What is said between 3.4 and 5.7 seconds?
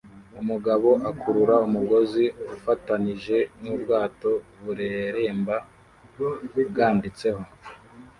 nubwato bureremba